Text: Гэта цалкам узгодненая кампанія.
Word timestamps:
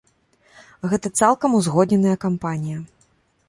Гэта 0.93 1.11
цалкам 1.21 1.59
узгодненая 1.59 2.17
кампанія. 2.27 2.79